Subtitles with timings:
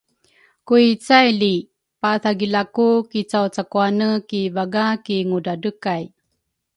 [0.65, 1.55] ku icaily
[2.01, 6.03] pathagilaku kicawcakwane ki vaga ki ngudradrekay.